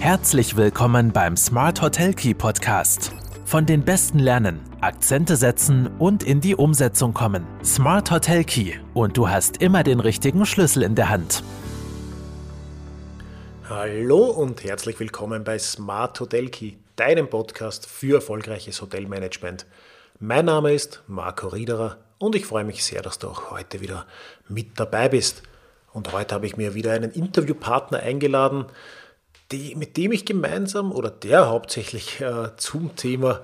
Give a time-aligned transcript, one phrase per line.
[0.00, 3.12] Herzlich willkommen beim Smart Hotel Key Podcast.
[3.44, 7.44] Von den Besten lernen, Akzente setzen und in die Umsetzung kommen.
[7.64, 11.42] Smart Hotel Key und du hast immer den richtigen Schlüssel in der Hand.
[13.68, 19.66] Hallo und herzlich willkommen bei Smart Hotel Key, deinem Podcast für erfolgreiches Hotelmanagement.
[20.20, 24.06] Mein Name ist Marco Riederer und ich freue mich sehr, dass du auch heute wieder
[24.48, 25.42] mit dabei bist.
[25.92, 28.66] Und heute habe ich mir wieder einen Interviewpartner eingeladen,
[29.52, 33.42] die, mit dem ich gemeinsam oder der hauptsächlich äh, zum Thema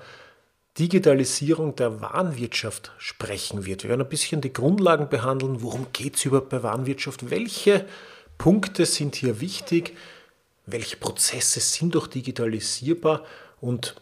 [0.77, 3.83] Digitalisierung der Warenwirtschaft sprechen wird.
[3.83, 5.61] Wir werden ein bisschen die Grundlagen behandeln.
[5.61, 7.29] Worum geht es überhaupt bei Warenwirtschaft?
[7.29, 7.85] Welche
[8.37, 9.95] Punkte sind hier wichtig?
[10.65, 13.23] Welche Prozesse sind doch digitalisierbar?
[13.61, 13.95] Und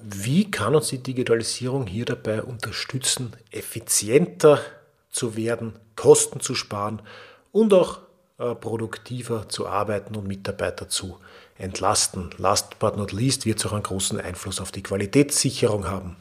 [0.00, 4.60] wie kann uns die Digitalisierung hier dabei unterstützen, effizienter
[5.10, 7.02] zu werden, Kosten zu sparen
[7.52, 7.98] und auch
[8.38, 11.18] äh, produktiver zu arbeiten und Mitarbeiter zu
[11.58, 12.30] entlasten.
[12.38, 16.16] Last but not least wird es auch einen großen Einfluss auf die Qualitätssicherung haben.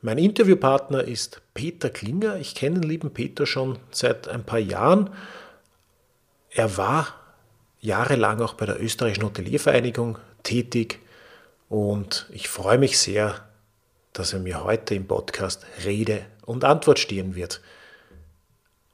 [0.00, 2.36] Mein Interviewpartner ist Peter Klinger.
[2.36, 5.10] Ich kenne den lieben Peter schon seit ein paar Jahren.
[6.50, 7.14] Er war
[7.80, 11.00] jahrelang auch bei der Österreichischen Hoteliervereinigung tätig
[11.68, 13.44] und ich freue mich sehr,
[14.12, 17.60] dass er mir heute im Podcast Rede und Antwort stehen wird.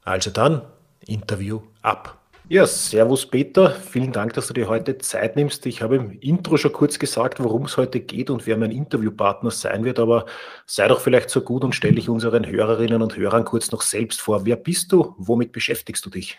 [0.03, 0.63] Also dann,
[1.07, 2.19] Interview ab.
[2.51, 3.71] Ja, servus Peter.
[3.71, 5.65] Vielen Dank, dass du dir heute Zeit nimmst.
[5.65, 9.51] Ich habe im Intro schon kurz gesagt, worum es heute geht und wer mein Interviewpartner
[9.51, 10.27] sein wird, aber
[10.67, 14.21] sei doch vielleicht so gut und stelle dich unseren Hörerinnen und Hörern kurz noch selbst
[14.21, 14.45] vor.
[14.45, 15.15] Wer bist du?
[15.17, 16.39] Womit beschäftigst du dich?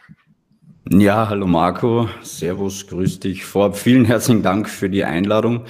[0.92, 3.44] Ja, hallo Marco, Servus, grüß dich.
[3.44, 5.66] Vorab vielen herzlichen Dank für die Einladung.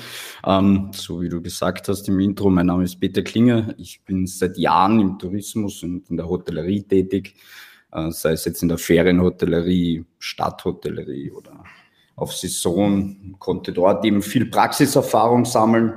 [0.45, 3.73] Ähm, so wie du gesagt hast im Intro, mein Name ist Peter Klinger.
[3.77, 7.35] Ich bin seit Jahren im Tourismus und in der Hotellerie tätig
[8.11, 11.63] sei es jetzt in der Ferienhotellerie, Stadthotellerie oder
[12.15, 15.93] auf Saison, konnte dort eben viel Praxiserfahrung sammeln,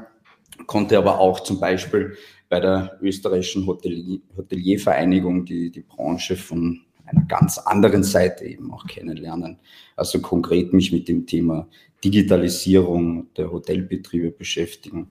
[0.67, 2.17] konnte aber auch zum Beispiel
[2.49, 8.87] bei der österreichischen Hotelier, Hoteliervereinigung die, die Branche von einer ganz anderen Seite eben auch
[8.87, 9.59] kennenlernen.
[9.97, 11.69] Also konkret mich mit dem Thema
[12.05, 15.11] Digitalisierung der Hotelbetriebe beschäftigen.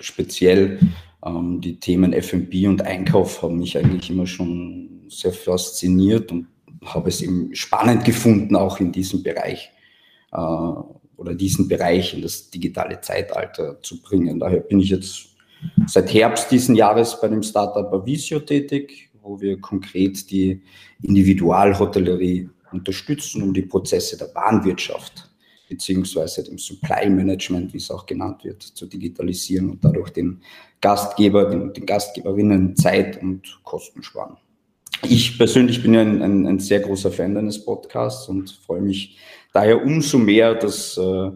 [0.00, 0.78] Speziell
[1.24, 6.48] ähm, die Themen F&B und Einkauf haben mich eigentlich immer schon sehr fasziniert und
[6.84, 9.70] habe es eben spannend gefunden, auch in diesem Bereich
[10.32, 10.36] äh,
[11.16, 14.40] oder diesen Bereich in das digitale Zeitalter zu bringen.
[14.40, 15.28] Daher bin ich jetzt
[15.86, 20.62] seit Herbst diesen Jahres bei dem Startup Avisio tätig, wo wir konkret die
[21.02, 25.28] Individualhotellerie unterstützen, um die Prozesse der Bahnwirtschaft
[25.72, 30.42] beziehungsweise dem Supply Management, wie es auch genannt wird, zu digitalisieren und dadurch den
[30.82, 34.36] Gastgeber, den, den Gastgeberinnen Zeit und Kosten sparen.
[35.08, 39.18] Ich persönlich bin ja ein, ein, ein, sehr großer Fan deines Podcasts und freue mich
[39.52, 41.30] daher umso mehr, dass äh,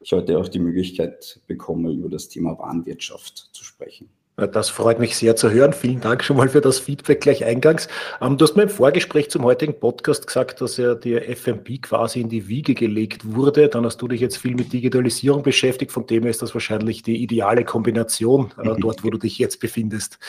[0.00, 4.08] ich heute auch die Möglichkeit bekomme, über das Thema Warenwirtschaft zu sprechen.
[4.52, 5.72] Das freut mich sehr zu hören.
[5.72, 7.88] Vielen Dank schon mal für das Feedback gleich eingangs.
[8.20, 12.20] Ähm, du hast mir im Vorgespräch zum heutigen Podcast gesagt, dass ja dir FMP quasi
[12.20, 13.68] in die Wiege gelegt wurde.
[13.68, 15.90] Dann hast du dich jetzt viel mit Digitalisierung beschäftigt.
[15.90, 19.58] Von dem her ist das wahrscheinlich die ideale Kombination äh, dort, wo du dich jetzt
[19.58, 20.20] befindest.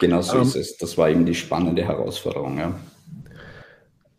[0.00, 0.76] Genau so ähm, ist es.
[0.78, 2.58] Das war eben die spannende Herausforderung.
[2.58, 2.74] Ja.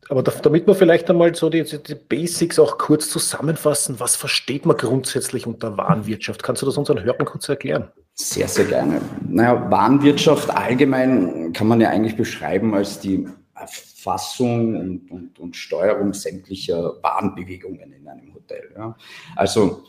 [0.09, 4.75] Aber damit wir vielleicht einmal so die, die, Basics auch kurz zusammenfassen, was versteht man
[4.77, 6.43] grundsätzlich unter Warenwirtschaft?
[6.43, 7.89] Kannst du das unseren Hörern kurz erklären?
[8.13, 9.01] Sehr, sehr gerne.
[9.27, 13.25] Naja, Warenwirtschaft allgemein kann man ja eigentlich beschreiben als die
[13.55, 18.69] Erfassung und, und, und Steuerung sämtlicher Warenbewegungen in einem Hotel.
[18.75, 18.97] Ja.
[19.37, 19.83] Also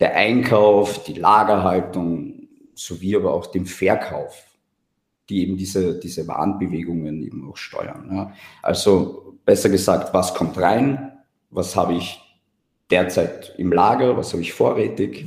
[0.00, 4.45] der Einkauf, die Lagerhaltung sowie aber auch den Verkauf,
[5.28, 8.08] die eben diese, diese Warenbewegungen eben auch steuern.
[8.12, 8.32] Ja.
[8.62, 11.12] Also besser gesagt, was kommt rein,
[11.50, 12.20] was habe ich
[12.90, 15.26] derzeit im Lager, was habe ich vorrätig,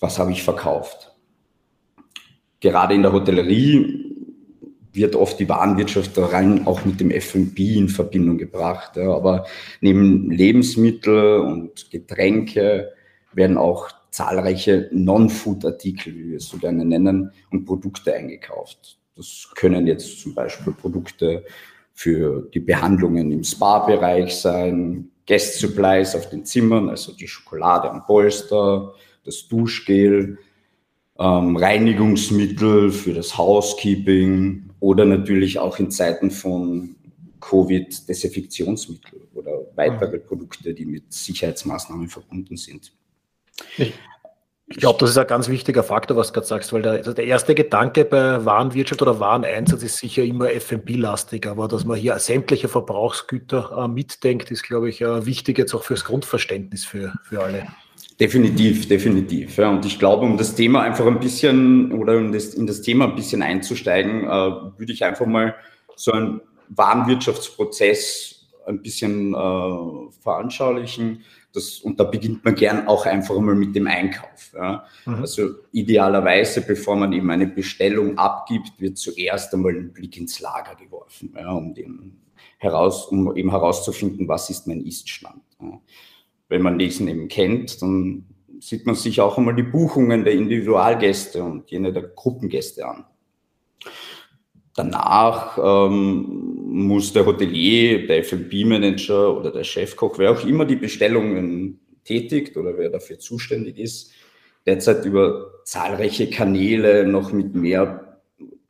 [0.00, 1.12] was habe ich verkauft.
[2.60, 4.04] Gerade in der Hotellerie
[4.92, 8.96] wird oft die Warenwirtschaft rein auch mit dem F&B in Verbindung gebracht.
[8.96, 9.14] Ja.
[9.14, 9.46] Aber
[9.80, 12.92] neben Lebensmittel und Getränke
[13.32, 18.98] werden auch zahlreiche Non-Food-Artikel, wie wir es so gerne nennen, und Produkte eingekauft.
[19.16, 21.44] Das können jetzt zum Beispiel Produkte
[21.92, 28.04] für die Behandlungen im Spa-Bereich sein, Guest Supplies auf den Zimmern, also die Schokolade am
[28.04, 28.94] Polster,
[29.24, 30.38] das Duschgel,
[31.18, 36.96] ähm, Reinigungsmittel für das Housekeeping oder natürlich auch in Zeiten von
[37.40, 40.26] Covid Desinfektionsmittel oder weitere mhm.
[40.26, 42.92] Produkte, die mit Sicherheitsmaßnahmen verbunden sind.
[43.78, 43.92] Ich,
[44.66, 47.12] Ich glaube, das ist ein ganz wichtiger Faktor, was du gerade sagst, weil der, also
[47.12, 52.18] der, erste Gedanke bei Warenwirtschaft oder Wareneinsatz ist sicher immer FMB-lastig, aber dass man hier
[52.18, 57.42] sämtliche Verbrauchsgüter äh, mitdenkt, ist, glaube ich, äh, wichtig jetzt auch fürs Grundverständnis für, für
[57.42, 57.66] alle.
[58.18, 59.56] Definitiv, definitiv.
[59.58, 59.68] Ja.
[59.68, 63.06] Und ich glaube, um das Thema einfach ein bisschen oder um das, in das Thema
[63.06, 65.54] ein bisschen einzusteigen, äh, würde ich einfach mal
[65.94, 68.33] so einen Warenwirtschaftsprozess
[68.66, 71.22] ein bisschen äh, veranschaulichen.
[71.52, 74.52] Das, und da beginnt man gern auch einfach mal mit dem Einkauf.
[74.54, 74.84] Ja.
[75.06, 75.14] Mhm.
[75.14, 80.74] Also idealerweise, bevor man eben eine Bestellung abgibt, wird zuerst einmal ein Blick ins Lager
[80.74, 82.20] geworfen, ja, um, den
[82.58, 85.42] heraus, um eben herauszufinden, was ist mein Iststand.
[85.60, 85.80] Ja.
[86.48, 88.26] Wenn man diesen eben kennt, dann
[88.60, 93.04] sieht man sich auch einmal die Buchungen der Individualgäste und jene der Gruppengäste an.
[94.74, 101.78] Danach ähm, muss der Hotelier, der F&B-Manager oder der Chefkoch, wer auch immer die Bestellungen
[102.02, 104.12] tätigt oder wer dafür zuständig ist,
[104.66, 108.18] derzeit über zahlreiche Kanäle noch mit mehr,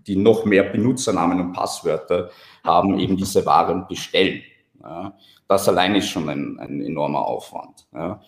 [0.07, 2.31] die noch mehr Benutzernamen und Passwörter
[2.63, 4.43] haben, eben diese Waren bestellen.
[4.83, 5.17] Ja,
[5.49, 7.87] das allein ist schon ein, ein enormer Aufwand.
[7.95, 8.21] Ja.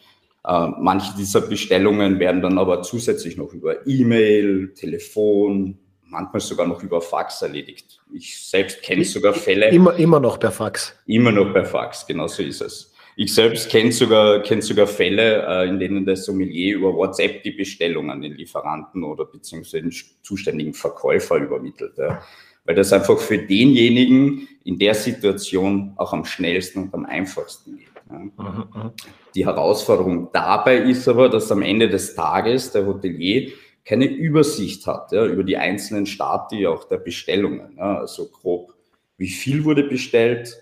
[0.47, 5.79] Äh, manche dieser Bestellungen werden dann aber zusätzlich noch über E-Mail, Telefon,
[6.17, 8.01] manchmal sogar noch über Fax erledigt.
[8.13, 9.69] Ich selbst kenne sogar Fälle.
[9.71, 10.97] Immer, immer noch per Fax.
[11.07, 12.93] Immer noch per Fax, genau so ist es.
[13.19, 17.51] Ich selbst kenne sogar, kenn sogar Fälle, äh, in denen der Sommelier über WhatsApp die
[17.51, 21.97] Bestellung an den Lieferanten oder beziehungsweise den zuständigen Verkäufer übermittelt.
[21.97, 22.23] Ja.
[22.65, 27.89] Weil das einfach für denjenigen in der Situation auch am schnellsten und am einfachsten geht.
[28.11, 28.19] Ja.
[28.19, 28.91] Mhm, mhm.
[29.35, 33.51] Die Herausforderung dabei ist aber, dass am Ende des Tages der Hotelier
[33.87, 37.77] keine Übersicht hat ja, über die einzelnen Stati auch der Bestellungen.
[37.79, 38.75] Ja, also grob,
[39.17, 40.61] wie viel wurde bestellt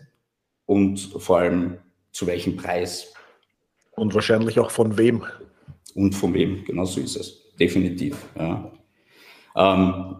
[0.66, 1.78] und vor allem
[2.12, 3.12] zu welchem Preis.
[3.92, 5.24] Und wahrscheinlich auch von wem.
[5.94, 7.54] Und von wem, genau so ist es.
[7.58, 8.16] Definitiv.
[8.38, 8.70] Ja.
[9.56, 10.16] Ähm,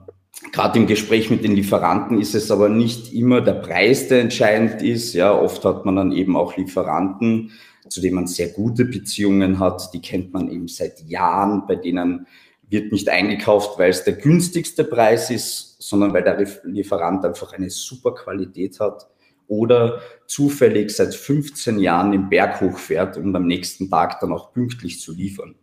[0.52, 4.82] Gerade im Gespräch mit den Lieferanten ist es aber nicht immer der Preis, der entscheidend
[4.82, 5.12] ist.
[5.14, 7.52] Ja, oft hat man dann eben auch Lieferanten,
[7.88, 9.92] zu denen man sehr gute Beziehungen hat.
[9.92, 12.26] Die kennt man eben seit Jahren, bei denen
[12.74, 17.70] wird nicht eingekauft, weil es der günstigste Preis ist, sondern weil der Lieferant einfach eine
[17.70, 19.08] super Qualität hat
[19.46, 25.00] oder zufällig seit 15 Jahren den Berg hochfährt, um am nächsten Tag dann auch pünktlich
[25.00, 25.54] zu liefern.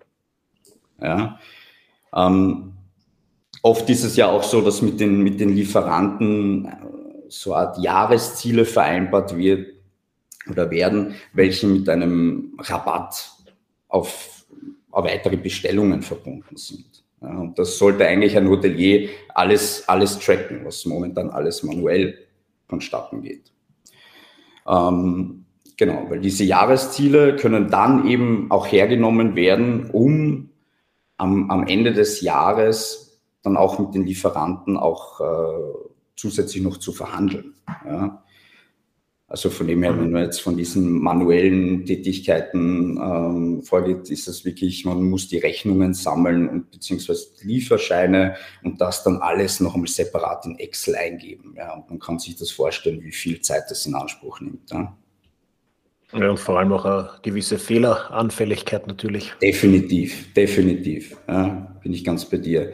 [1.02, 1.40] Ja.
[2.16, 2.74] Ähm,
[3.62, 6.70] oft ist es ja auch so, dass mit den, mit den Lieferanten äh,
[7.30, 9.74] so eine Art Jahresziele vereinbart wird
[10.50, 13.32] oder werden, welche mit einem Rabatt
[13.88, 14.46] auf,
[14.92, 16.91] auf weitere Bestellungen verbunden sind.
[17.22, 22.18] Ja, und das sollte eigentlich ein Hotelier alles, alles tracken, was momentan alles manuell
[22.68, 23.52] vonstatten geht.
[24.68, 25.46] Ähm,
[25.78, 30.50] genau, weil diese Jahresziele können dann eben auch hergenommen werden, um
[31.18, 36.92] am, am Ende des Jahres dann auch mit den Lieferanten auch äh, zusätzlich noch zu
[36.92, 37.54] verhandeln.
[37.86, 38.24] Ja.
[39.32, 44.44] Also von dem her, wenn man jetzt von diesen manuellen Tätigkeiten ähm, vorgeht, ist es
[44.44, 49.88] wirklich, man muss die Rechnungen sammeln und beziehungsweise Lieferscheine und das dann alles noch einmal
[49.88, 51.56] separat in Excel eingeben.
[51.56, 54.70] Ja, und man kann sich das vorstellen, wie viel Zeit das in Anspruch nimmt.
[54.70, 54.98] Ja.
[56.12, 59.32] Ja, und vor allem auch eine gewisse Fehleranfälligkeit natürlich.
[59.42, 61.16] Definitiv, definitiv.
[61.30, 62.74] Ja, bin ich ganz bei dir.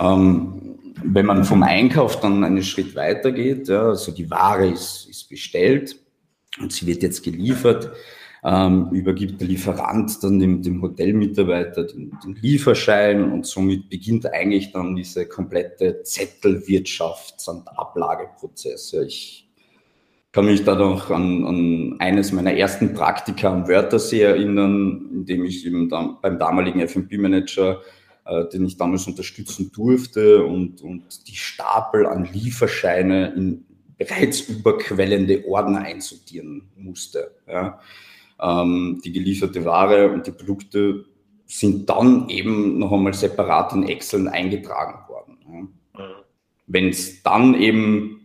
[0.00, 5.06] Ähm, wenn man vom Einkauf dann einen Schritt weiter geht, ja, also die Ware ist,
[5.08, 5.96] ist bestellt
[6.60, 7.90] und sie wird jetzt geliefert,
[8.44, 14.72] ähm, übergibt der Lieferant dann dem, dem Hotelmitarbeiter den, den, Lieferschein und somit beginnt eigentlich
[14.72, 18.92] dann diese komplette Zettelwirtschafts- und Ablageprozess.
[18.92, 19.48] Ja, ich
[20.30, 25.44] kann mich da noch an, an eines meiner ersten Praktika am Wörthersee erinnern, in dem
[25.44, 27.80] ich eben dann beim damaligen F&B-Manager
[28.52, 33.64] den ich damals unterstützen durfte und, und die Stapel an Lieferscheine in
[33.96, 37.32] bereits überquellende Ordner einsortieren musste.
[37.46, 37.80] Ja.
[38.40, 41.04] Ähm, die gelieferte Ware und die Produkte
[41.46, 45.38] sind dann eben noch einmal separat in Excel eingetragen worden.
[45.46, 46.02] Ja.
[46.04, 46.12] Mhm.
[46.66, 48.17] Wenn es dann eben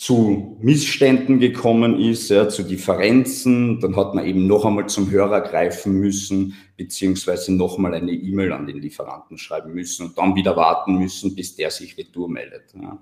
[0.00, 3.80] zu Missständen gekommen ist, ja, zu Differenzen.
[3.80, 8.52] Dann hat man eben noch einmal zum Hörer greifen müssen, beziehungsweise noch mal eine E-Mail
[8.52, 12.72] an den Lieferanten schreiben müssen und dann wieder warten müssen, bis der sich retour meldet.
[12.74, 12.98] Ja.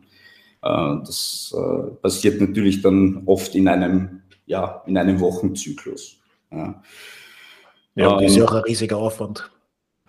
[0.62, 6.18] Äh, das äh, passiert natürlich dann oft in einem, ja, in einem Wochenzyklus.
[6.50, 6.82] Ja,
[7.94, 9.48] ja das ist ja auch ein riesiger Aufwand.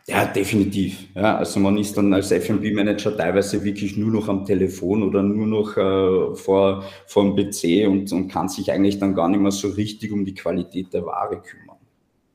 [0.10, 1.08] Ja, definitiv.
[1.14, 5.46] Ja, also man ist dann als F&B-Manager teilweise wirklich nur noch am Telefon oder nur
[5.46, 9.52] noch äh, vor, vor dem PC und, und kann sich eigentlich dann gar nicht mehr
[9.52, 11.78] so richtig um die Qualität der Ware kümmern.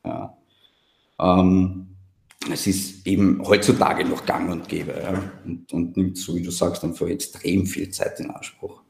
[0.04, 0.38] Ja.
[1.18, 1.88] Ähm,
[2.52, 6.52] es ist eben heutzutage noch gang und gäbe ja, und, und nimmt, so wie du
[6.52, 8.83] sagst, einfach extrem viel Zeit in Anspruch.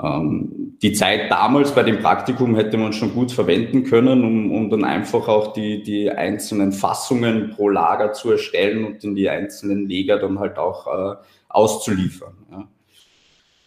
[0.00, 4.70] Ähm, die Zeit damals bei dem Praktikum hätte man schon gut verwenden können, um, um
[4.70, 9.88] dann einfach auch die, die einzelnen Fassungen pro Lager zu erstellen und in die einzelnen
[9.88, 11.16] Lager dann halt auch äh,
[11.48, 12.34] auszuliefern.
[12.50, 12.68] Ja.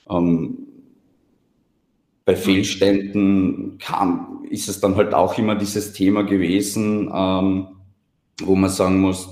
[0.09, 0.67] Ähm,
[2.23, 7.67] bei Fehlständen kam, ist es dann halt auch immer dieses Thema gewesen, ähm,
[8.41, 9.27] wo man sagen muss,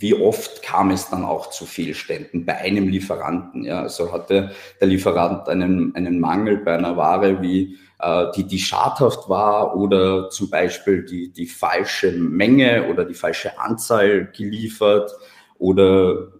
[0.00, 3.64] wie oft kam es dann auch zu Fehlständen bei einem Lieferanten?
[3.64, 8.58] Ja, also hatte der Lieferant einen, einen Mangel bei einer Ware, wie äh, die, die
[8.58, 15.12] schadhaft war oder zum Beispiel die, die falsche Menge oder die falsche Anzahl geliefert
[15.58, 16.32] oder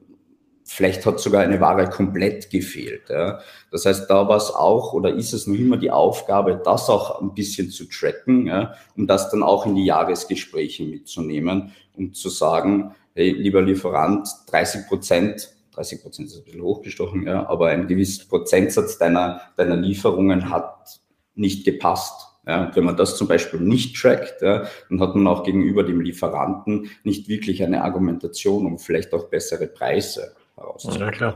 [0.81, 3.11] vielleicht hat sogar eine Ware komplett gefehlt.
[3.11, 3.41] Ja.
[3.71, 7.21] Das heißt, da war es auch oder ist es noch immer die Aufgabe, das auch
[7.21, 12.31] ein bisschen zu tracken, ja, um das dann auch in die Jahresgespräche mitzunehmen, um zu
[12.31, 17.87] sagen, hey, lieber Lieferant, 30 Prozent, 30 Prozent ist ein bisschen hochgestochen, ja, aber ein
[17.87, 20.99] gewisser Prozentsatz deiner, deiner Lieferungen hat
[21.35, 22.27] nicht gepasst.
[22.47, 26.01] Ja, wenn man das zum Beispiel nicht trackt, ja, dann hat man auch gegenüber dem
[26.01, 31.09] Lieferanten nicht wirklich eine Argumentation um vielleicht auch bessere Preise herauszubringen.
[31.09, 31.35] Ja, klar.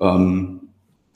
[0.00, 0.60] Ähm,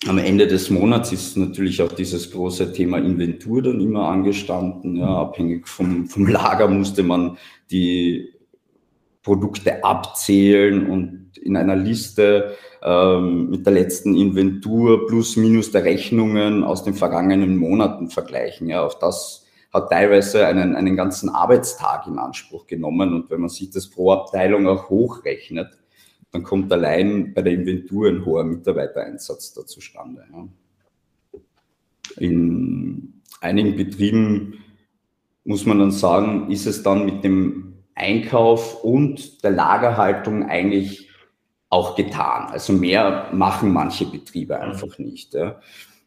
[0.08, 4.96] am Ende des Monats ist natürlich auch dieses große Thema Inventur dann immer angestanden.
[4.96, 7.38] Ja, abhängig vom, vom Lager musste man
[7.70, 8.34] die
[9.22, 16.64] Produkte abzählen und in einer Liste ähm, mit der letzten Inventur plus minus der Rechnungen
[16.64, 18.68] aus den vergangenen Monaten vergleichen.
[18.68, 19.41] Ja, auch das
[19.72, 23.14] hat teilweise einen, einen ganzen Arbeitstag in Anspruch genommen.
[23.14, 25.78] Und wenn man sich das pro Abteilung auch hochrechnet,
[26.30, 30.24] dann kommt allein bei der Inventur ein hoher Mitarbeitereinsatz da zustande.
[30.32, 31.40] Ja.
[32.18, 34.58] In einigen Betrieben
[35.44, 41.08] muss man dann sagen, ist es dann mit dem Einkauf und der Lagerhaltung eigentlich
[41.68, 42.50] auch getan.
[42.50, 45.34] Also mehr machen manche Betriebe einfach nicht.
[45.34, 45.60] Ja.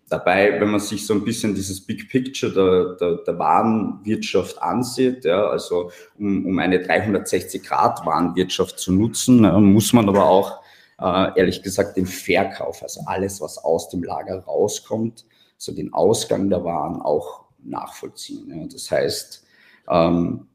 [0.08, 5.26] Dabei, wenn man sich so ein bisschen dieses Big Picture der, der, der Warenwirtschaft ansieht,
[5.26, 10.62] ja, also um, um eine 360-Grad-Warenwirtschaft zu nutzen, ja, muss man aber auch
[11.00, 15.26] äh, ehrlich gesagt den Verkauf, also alles, was aus dem Lager rauskommt,
[15.58, 18.70] so den Ausgang der Waren auch nachvollziehen.
[18.72, 19.44] Das heißt,
[19.90, 20.46] ähm,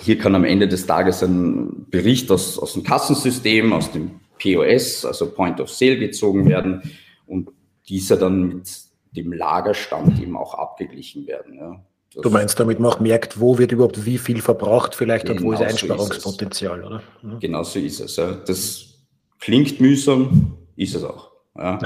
[0.00, 5.04] hier kann am Ende des Tages ein Bericht aus, aus dem Kassensystem, aus dem POS,
[5.04, 6.82] also Point of Sale gezogen werden
[7.26, 7.50] und
[7.88, 8.68] dieser dann mit
[9.16, 11.54] dem Lagerstand eben auch abgeglichen werden.
[11.54, 11.84] Ja.
[12.22, 15.44] du meinst, damit man auch merkt, wo wird überhaupt wie viel verbraucht vielleicht genau und
[15.46, 17.02] wo ist Einsparungspotenzial, so ist oder?
[17.22, 17.40] Mhm.
[17.40, 18.16] Genau so ist es.
[18.16, 18.32] Ja.
[18.32, 18.94] Das
[19.38, 21.30] klingt mühsam, ist es auch.
[21.56, 21.78] Ja.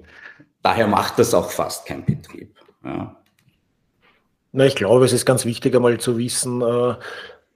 [0.62, 2.56] Daher macht das auch fast kein Betrieb.
[2.84, 3.16] Ja.
[4.52, 6.94] Na, ich glaube, es ist ganz wichtig, einmal zu wissen, äh,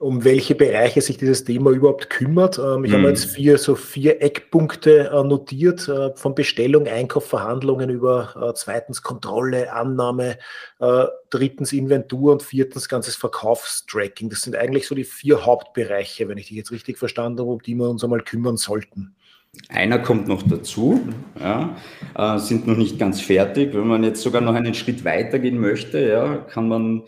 [0.01, 2.57] um welche Bereiche sich dieses Thema überhaupt kümmert.
[2.57, 2.97] Ähm, ich mhm.
[2.97, 8.53] habe jetzt vier, so vier Eckpunkte äh, notiert, äh, von Bestellung, Einkauf, Verhandlungen über äh,
[8.55, 10.37] zweitens Kontrolle, Annahme,
[10.79, 14.29] äh, drittens Inventur und viertens ganzes Verkaufstracking.
[14.29, 17.61] Das sind eigentlich so die vier Hauptbereiche, wenn ich dich jetzt richtig verstanden habe, um
[17.61, 19.15] die wir uns einmal kümmern sollten.
[19.69, 21.01] Einer kommt noch dazu,
[21.39, 21.75] ja,
[22.17, 23.73] äh, sind noch nicht ganz fertig.
[23.73, 27.03] Wenn man jetzt sogar noch einen Schritt weiter gehen möchte, ja, kann man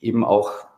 [0.00, 0.71] eben auch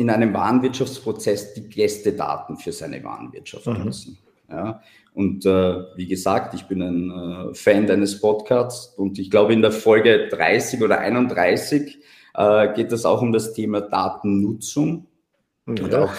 [0.00, 3.84] in einem Warenwirtschaftsprozess die Gästedaten für seine Warenwirtschaft mhm.
[3.84, 4.18] nutzen.
[4.48, 4.80] Ja,
[5.12, 7.10] und äh, wie gesagt, ich bin ein
[7.50, 11.98] äh, Fan deines Podcasts und ich glaube, in der Folge 30 oder 31
[12.34, 15.06] äh, geht es auch um das Thema Datennutzung.
[15.68, 15.84] Ja.
[15.84, 16.14] Und auch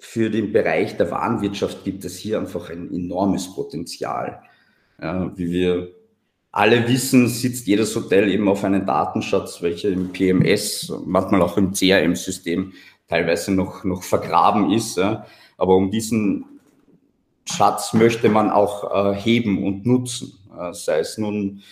[0.00, 4.42] für den Bereich der Warenwirtschaft gibt es hier einfach ein enormes Potenzial.
[5.00, 5.94] Ja, wie wir
[6.50, 11.72] alle wissen, sitzt jedes Hotel eben auf einem Datenschatz, welcher im PMS, manchmal auch im
[11.72, 12.72] CRM-System
[13.06, 14.96] teilweise noch, noch vergraben ist.
[14.96, 15.26] Ja.
[15.56, 16.44] Aber um diesen
[17.44, 21.62] Schatz möchte man auch äh, heben und nutzen, äh, sei es nun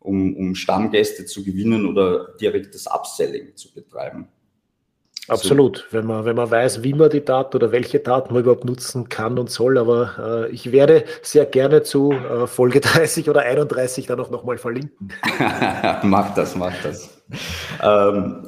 [0.00, 4.28] um, um Stammgäste zu gewinnen oder direktes Upselling zu betreiben.
[5.28, 5.96] Absolut, so.
[5.96, 9.08] wenn, man, wenn man weiß, wie man die Daten oder welche Daten man überhaupt nutzen
[9.08, 9.78] kann und soll.
[9.78, 14.58] Aber äh, ich werde sehr gerne zu äh, Folge 30 oder 31 dann auch nochmal
[14.58, 15.12] verlinken.
[16.02, 17.22] mach das, mach das.
[17.82, 18.46] Ähm,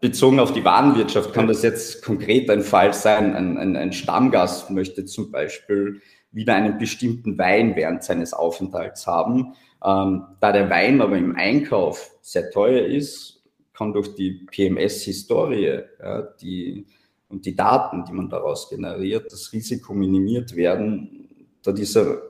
[0.00, 3.34] bezogen auf die Warenwirtschaft kann das jetzt konkret ein Fall sein.
[3.34, 6.00] Ein, ein, ein Stammgast möchte zum Beispiel
[6.32, 9.54] wieder einen bestimmten Wein während seines Aufenthalts haben.
[9.84, 13.35] Ähm, da der Wein aber im Einkauf sehr teuer ist
[13.76, 16.86] kann durch die PMS-Historie ja, die,
[17.28, 21.28] und die Daten, die man daraus generiert, das Risiko minimiert werden,
[21.62, 22.22] da dieser,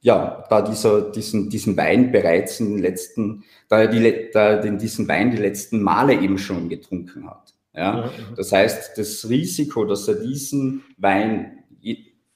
[0.00, 4.60] ja, da dieser, diesen, diesen Wein bereits in den letzten, da er, die, da er
[4.60, 7.54] den, diesen Wein die letzten Male eben schon getrunken hat.
[7.74, 8.10] Ja?
[8.36, 11.64] Das heißt, das Risiko, dass er diesen Wein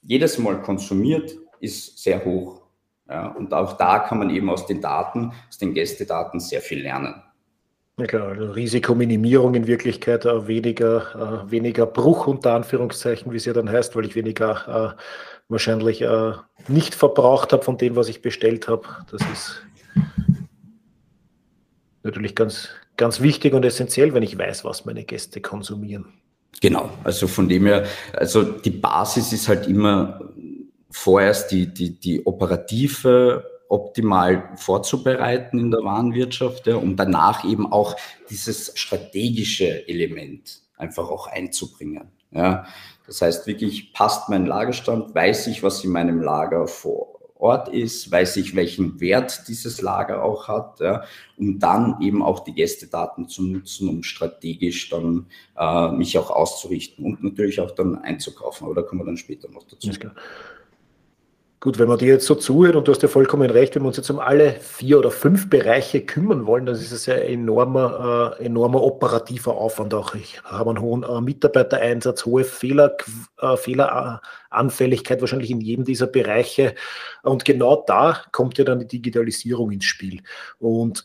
[0.03, 2.63] jedes Mal konsumiert, ist sehr hoch.
[3.09, 3.29] Ja?
[3.29, 7.23] Und auch da kann man eben aus den Daten, aus den Gästedaten sehr viel lernen.
[7.97, 13.53] Ja klar, Risikominimierung in Wirklichkeit, äh, weniger, äh, weniger Bruch unter Anführungszeichen, wie es ja
[13.53, 15.03] dann heißt, weil ich weniger äh,
[15.49, 16.33] wahrscheinlich äh,
[16.67, 18.83] nicht verbraucht habe von dem, was ich bestellt habe.
[19.13, 19.63] Das ist
[22.03, 26.07] natürlich ganz, ganz wichtig und essentiell, wenn ich weiß, was meine Gäste konsumieren.
[26.61, 30.21] Genau, also von dem her, also die Basis ist halt immer
[30.91, 37.97] vorerst die, die, die operative optimal vorzubereiten in der Warenwirtschaft, ja, um danach eben auch
[38.31, 42.13] dieses strategische Element einfach auch einzubringen.
[42.31, 42.67] Ja.
[43.07, 48.11] Das heißt wirklich, passt mein Lagerstand, weiß ich, was in meinem Lager vor Ort ist,
[48.11, 51.03] weiß ich, welchen Wert dieses Lager auch hat, ja,
[51.37, 55.27] um dann eben auch die Gästedaten zu nutzen, um strategisch dann
[55.59, 58.67] äh, mich auch auszurichten und natürlich auch dann einzukaufen.
[58.67, 59.89] Aber da kommen wir dann später noch dazu.
[61.65, 63.87] Gut, wenn man dir jetzt so zuhört und du hast ja vollkommen recht, wenn wir
[63.87, 68.37] uns jetzt um alle vier oder fünf Bereiche kümmern wollen, dann ist es ja enormer,
[68.39, 70.15] äh, enormer operativer Aufwand auch.
[70.15, 72.95] Ich habe einen hohen äh, Mitarbeitereinsatz, hohe Fehler,
[73.41, 76.75] äh, Fehleranfälligkeit wahrscheinlich in jedem dieser Bereiche.
[77.23, 80.21] Und genau da kommt ja dann die Digitalisierung ins Spiel.
[80.59, 81.05] Und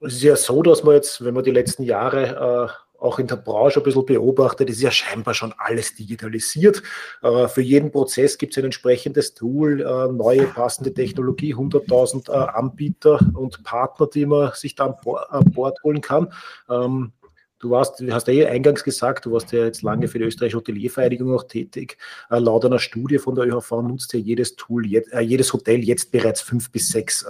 [0.00, 3.26] es ist ja so, dass man jetzt, wenn man die letzten Jahre äh, auch in
[3.26, 6.82] der Branche ein bisschen beobachtet, ist ja scheinbar schon alles digitalisiert.
[7.22, 12.32] Äh, für jeden Prozess gibt es ein entsprechendes Tool, äh, neue passende Technologie, 100.000 äh,
[12.32, 14.96] Anbieter und Partner, die man sich da
[15.30, 16.32] an Bord holen kann.
[16.68, 17.12] Ähm,
[17.58, 20.58] du warst, hast ja eh eingangs gesagt, du warst ja jetzt lange für die österreichische
[20.58, 21.98] Hoteliervereinigung auch tätig.
[22.28, 26.70] laut einer Studie von der ÖHV nutzt ja jedes Tool, jedes Hotel jetzt bereits fünf
[26.70, 27.26] bis sechs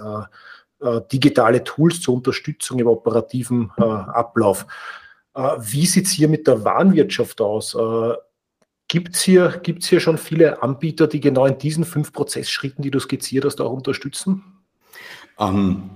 [1.11, 4.67] digitale Tools zur Unterstützung im operativen Ablauf.
[5.37, 7.75] Äh, wie sieht es hier mit der Warenwirtschaft aus?
[7.75, 8.13] Äh,
[8.89, 12.91] Gibt es hier, gibt's hier schon viele Anbieter, die genau in diesen fünf Prozessschritten, die
[12.91, 14.43] du skizziert hast, auch unterstützen?
[15.37, 15.89] Ähm,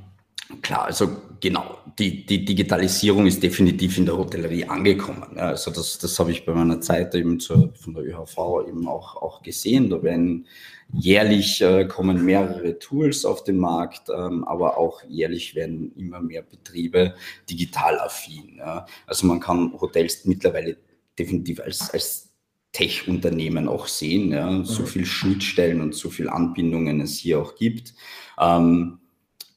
[0.61, 5.37] klar, also genau, die, die Digitalisierung ist definitiv in der Hotellerie angekommen.
[5.37, 9.15] Also das, das habe ich bei meiner Zeit eben zur, von der ÖHV eben auch,
[9.17, 9.89] auch gesehen.
[9.89, 10.47] Da werden
[10.93, 16.43] jährlich äh, kommen mehrere Tools auf den Markt, ähm, aber auch jährlich werden immer mehr
[16.43, 17.15] Betriebe
[17.49, 18.57] digital affin.
[18.57, 18.85] Ja.
[19.07, 20.77] Also man kann Hotels mittlerweile
[21.17, 22.29] definitiv als, als
[22.73, 24.63] Tech-Unternehmen auch sehen, ja.
[24.63, 24.87] so mhm.
[24.87, 27.93] viel Schnittstellen und so viel Anbindungen es hier auch gibt.
[28.39, 29.00] Ähm,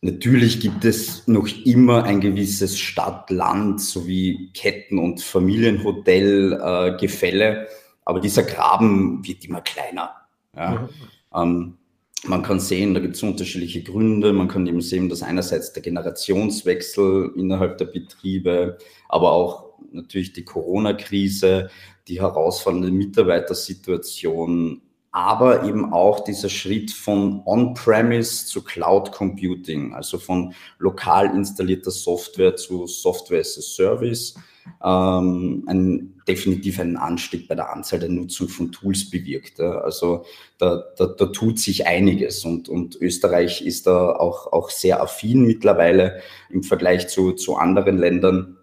[0.05, 7.67] Natürlich gibt es noch immer ein gewisses Stadt-Land sowie Ketten- und Familienhotel-Gefälle, äh,
[8.05, 10.11] aber dieser Graben wird immer kleiner.
[10.55, 10.91] Ja.
[11.35, 11.79] Ähm,
[12.27, 14.35] man kann sehen, da gibt es unterschiedliche Gründe.
[14.35, 18.77] Man kann eben sehen, dass einerseits der Generationswechsel innerhalb der Betriebe,
[19.09, 21.71] aber auch natürlich die Corona-Krise,
[22.09, 24.83] die herausfordernde Mitarbeitersituation
[25.15, 32.57] aber eben auch dieser Schritt von On-Premise zu Cloud Computing, also von lokal installierter Software
[32.57, 34.35] zu Software as a Service,
[34.83, 39.61] ähm, ein, definitiv einen Anstieg bei der Anzahl der Nutzung von Tools bewirkt.
[39.61, 40.25] Also
[40.59, 45.43] da, da, da tut sich einiges und, und Österreich ist da auch, auch sehr affin
[45.43, 48.57] mittlerweile im Vergleich zu, zu anderen Ländern.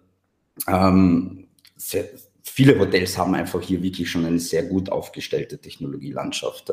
[0.68, 2.10] Ähm, sehr,
[2.52, 6.70] viele Hotels haben einfach hier wirklich schon eine sehr gut aufgestellte Technologielandschaft.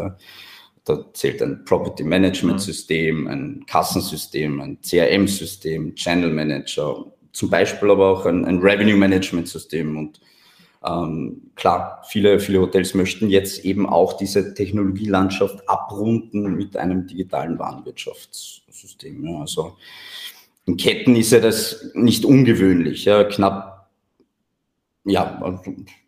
[0.86, 8.10] Da zählt ein Property Management System, ein Kassensystem, ein CRM-System, Channel Manager, zum Beispiel aber
[8.10, 9.98] auch ein, ein Revenue Management System.
[9.98, 10.20] Und
[10.86, 17.58] ähm, klar, viele, viele Hotels möchten jetzt eben auch diese Technologielandschaft abrunden mit einem digitalen
[17.58, 19.26] Warenwirtschaftssystem.
[19.26, 19.40] Ja.
[19.42, 19.78] Also
[20.66, 23.06] in Ketten ist ja das nicht ungewöhnlich.
[23.06, 23.24] Ja.
[23.24, 23.79] Knapp
[25.06, 25.62] ja, also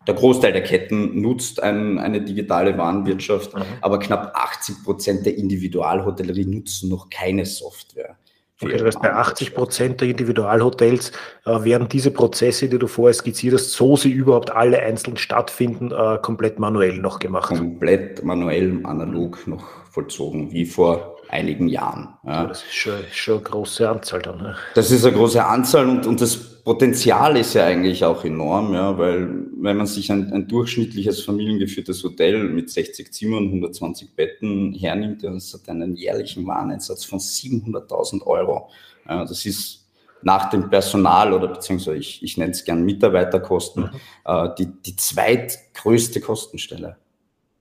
[0.06, 3.62] der Großteil der Ketten nutzt ein, eine digitale Warenwirtschaft, mhm.
[3.80, 8.18] aber knapp 80 Prozent der Individualhotellerie nutzen noch keine Software.
[8.60, 11.10] Okay, das heißt, bei 80 Prozent der Individualhotels
[11.46, 15.90] äh, werden diese Prozesse, die du vorher skizziert hast, so sie überhaupt alle einzeln stattfinden,
[15.90, 17.48] äh, komplett manuell noch gemacht.
[17.48, 22.14] Komplett manuell, analog noch vollzogen, wie vor einigen Jahren.
[22.24, 22.46] Ja.
[22.46, 24.38] Das ist schon, schon, eine große Anzahl dann.
[24.38, 24.56] Ne?
[24.74, 28.96] Das ist eine große Anzahl und, und das Potenzial ist ja eigentlich auch enorm, ja,
[28.96, 35.24] weil wenn man sich ein, ein durchschnittliches familiengeführtes Hotel mit 60 Zimmern, 120 Betten hernimmt,
[35.24, 38.70] das hat einen jährlichen Wareneinsatz von 700.000 Euro.
[39.08, 39.88] Ja, das ist
[40.22, 43.90] nach dem Personal oder beziehungsweise ich, ich nenne es gern Mitarbeiterkosten, mhm.
[44.24, 46.96] äh, die, die zweitgrößte Kostenstelle.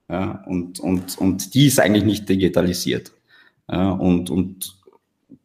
[0.09, 3.13] Ja, und, und, und die ist eigentlich nicht digitalisiert.
[3.77, 4.77] Und, und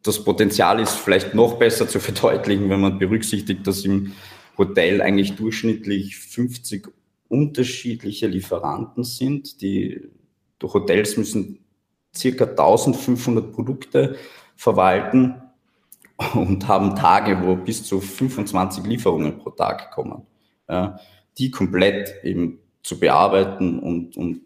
[0.03, 4.13] das Potenzial ist vielleicht noch besser zu verdeutlichen, wenn man berücksichtigt, dass im
[4.57, 6.87] Hotel eigentlich durchschnittlich 50
[7.29, 9.61] unterschiedliche Lieferanten sind.
[9.61, 10.01] Die,
[10.61, 11.59] die Hotels müssen
[12.15, 14.15] circa 1500 Produkte
[14.55, 15.35] verwalten
[16.33, 20.23] und haben Tage, wo bis zu 25 Lieferungen pro Tag kommen.
[20.67, 20.99] Ja,
[21.37, 24.41] die komplett eben zu bearbeiten und, und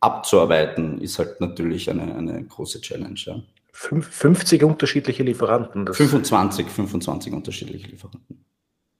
[0.00, 3.18] abzuarbeiten, ist halt natürlich eine, eine große Challenge.
[3.24, 3.42] Ja.
[3.72, 5.92] 50 unterschiedliche Lieferanten?
[5.92, 8.44] 25, 25 unterschiedliche Lieferanten.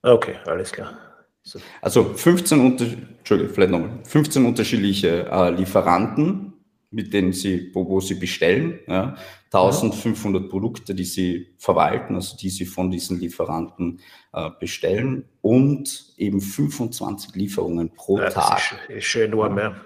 [0.02, 0.96] Okay, alles klar.
[1.42, 1.58] So.
[1.80, 2.86] Also 15, unter,
[3.24, 6.52] vielleicht nochmal, 15 unterschiedliche äh, Lieferanten,
[6.90, 10.48] mit denen sie, wo, wo sie bestellen, ja, 1500 ja.
[10.48, 14.00] Produkte, die sie verwalten, also die sie von diesen Lieferanten
[14.32, 18.78] äh, bestellen und eben 25 Lieferungen pro ja, Tag.
[18.78, 19.76] Das ist, ist schon enorm, ja.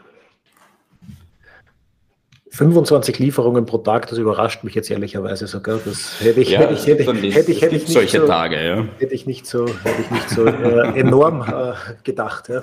[2.52, 5.80] 25 Lieferungen pro Tag, das überrascht mich jetzt ehrlicherweise sogar.
[5.82, 8.62] Das hätte ich, ja, hätte ich, hätte, hätte, hätte, hätte ich nicht solche so, Tage,
[8.62, 8.84] ja.
[8.98, 11.72] Hätte ich nicht so, hätte ich nicht so äh, enorm äh,
[12.04, 12.50] gedacht.
[12.50, 12.62] Ja.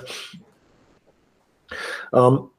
[2.12, 2.50] Ähm,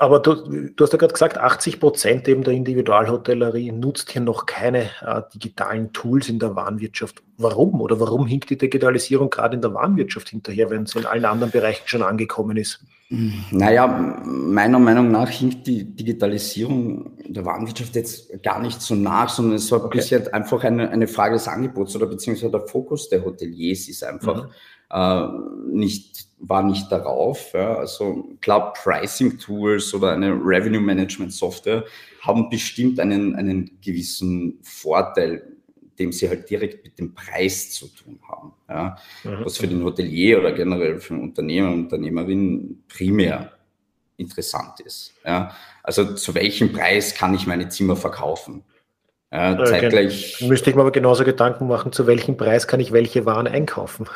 [0.00, 0.34] aber du,
[0.74, 5.22] du hast ja gerade gesagt, 80 Prozent eben der Individualhotellerie nutzt hier noch keine äh,
[5.32, 7.22] digitalen Tools in der Warenwirtschaft.
[7.38, 7.80] Warum?
[7.80, 11.52] Oder warum hinkt die Digitalisierung gerade in der Warenwirtschaft hinterher, wenn es in allen anderen
[11.52, 12.84] Bereichen schon angekommen ist?
[13.10, 19.56] Naja, meiner Meinung nach hinkt die Digitalisierung der Warenwirtschaft jetzt gar nicht so nach, sondern
[19.56, 19.98] es war okay.
[19.98, 24.44] bisher einfach eine, eine Frage des Angebots oder beziehungsweise der Fokus der Hoteliers ist einfach
[24.44, 24.50] mhm.
[24.90, 27.52] äh, nicht war nicht darauf.
[27.52, 27.76] Ja.
[27.76, 31.84] Also klar, Pricing-Tools oder eine Revenue-Management-Software
[32.20, 35.57] haben bestimmt einen, einen gewissen Vorteil,
[35.98, 38.52] dem sie halt direkt mit dem Preis zu tun haben.
[38.68, 38.96] Ja.
[39.24, 39.44] Mhm.
[39.44, 43.52] Was für den Hotelier oder generell für den Unternehmer und Unternehmerin primär
[44.16, 45.14] interessant ist.
[45.24, 45.54] Ja.
[45.82, 48.64] Also zu welchem Preis kann ich meine Zimmer verkaufen?
[49.30, 50.36] Ja, zeitgleich.
[50.36, 50.48] Okay.
[50.48, 54.06] Müsste ich mir aber genauso Gedanken machen, zu welchem Preis kann ich welche Waren einkaufen.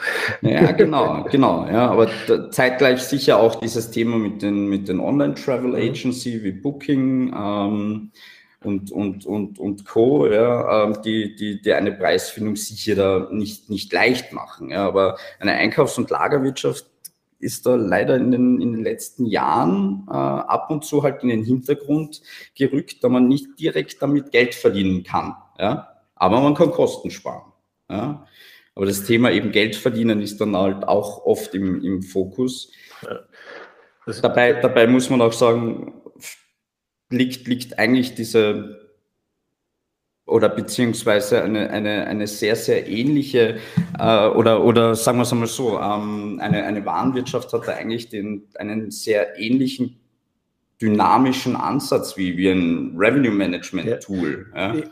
[0.41, 1.67] Ja, genau, genau.
[1.71, 2.09] Ja, aber
[2.51, 5.91] zeitgleich sicher auch dieses Thema mit den, mit den Online-Travel mhm.
[5.91, 8.11] Agency wie Booking ähm,
[8.65, 13.71] und, und, und, und Co., ja, ähm, die, die, die eine Preisfindung sicher da nicht,
[13.71, 14.71] nicht leicht machen.
[14.71, 16.87] Ja, aber eine Einkaufs- und Lagerwirtschaft
[17.43, 21.29] ist da leider in den, in den letzten Jahren äh, ab und zu halt in
[21.29, 22.23] den Hintergrund
[22.55, 25.35] gerückt, da man nicht direkt damit Geld verdienen kann.
[25.59, 25.89] Ja?
[26.15, 27.53] Aber man kann Kosten sparen.
[27.91, 28.27] Ja?
[28.75, 32.71] Aber das Thema eben Geld verdienen ist dann halt auch oft im, im Fokus.
[34.23, 36.02] Dabei, dabei muss man auch sagen,
[37.13, 38.81] liegt, liegt eigentlich diese
[40.25, 43.59] oder beziehungsweise eine, eine, eine sehr, sehr ähnliche
[43.99, 48.09] äh, oder, oder sagen wir es einmal so, ähm, eine, eine Warenwirtschaft hat da eigentlich
[48.09, 50.01] den, einen sehr ähnlichen
[50.81, 54.51] dynamischen Ansatz wie, wie ein Revenue Management Tool.
[54.55, 54.75] Ja.
[54.75, 54.83] Ja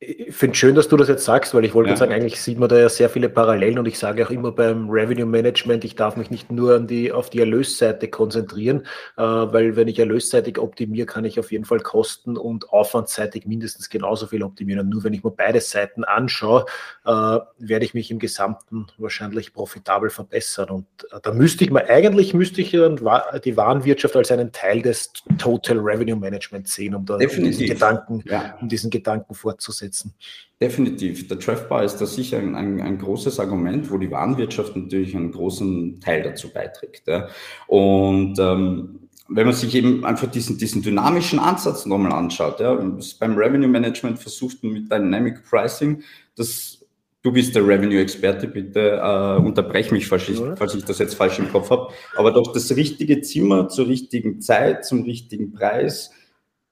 [0.00, 1.96] ich finde es schön, dass du das jetzt sagst, weil ich wollte ja.
[1.96, 4.88] sagen, eigentlich sieht man da ja sehr viele Parallelen und ich sage auch immer beim
[4.88, 8.82] Revenue Management, ich darf mich nicht nur die, auf die Erlösseite konzentrieren,
[9.16, 13.90] äh, weil wenn ich erlösseitig optimiere, kann ich auf jeden Fall kosten- und aufwandsseitig mindestens
[13.90, 14.82] genauso viel optimieren.
[14.82, 16.66] Und nur wenn ich mir beide Seiten anschaue,
[17.04, 20.70] äh, werde ich mich im Gesamten wahrscheinlich profitabel verbessern.
[20.70, 25.12] Und äh, da müsste ich mal, eigentlich müsste ich die Warenwirtschaft als einen Teil des
[25.38, 28.56] Total Revenue Management sehen, um da diesen Gedanken, ja.
[28.60, 30.14] um diesen Gedanken fortzusetzen einsetzen.
[30.60, 31.28] Definitiv.
[31.28, 35.32] Der Treffbar ist da sicher ein, ein, ein, großes Argument, wo die Warenwirtschaft natürlich einen
[35.32, 37.06] großen Teil dazu beiträgt.
[37.06, 37.28] Ja.
[37.66, 43.36] Und ähm, wenn man sich eben einfach diesen, diesen dynamischen Ansatz nochmal anschaut, ja, beim
[43.36, 46.02] Revenue Management versucht man mit Dynamic Pricing,
[46.36, 46.74] das
[47.20, 51.40] Du bist der Revenue-Experte, bitte äh, unterbrech mich, falls ich, falls ich das jetzt falsch
[51.40, 51.92] im Kopf habe.
[52.16, 56.12] Aber doch das richtige Zimmer zur richtigen Zeit, zum richtigen Preis,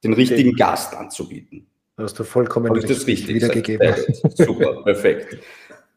[0.05, 0.59] den richtigen okay.
[0.59, 1.67] Gast anzubieten.
[1.99, 3.95] Hast du vollkommen ich das richtig wiedergegeben.
[4.35, 5.39] Super, perfekt.